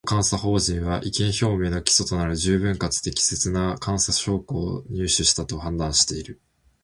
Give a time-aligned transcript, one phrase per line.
[0.07, 6.41] 当監査法人は、意見表明の基礎となる十分かつ適切な監査証拠を入手したと判断している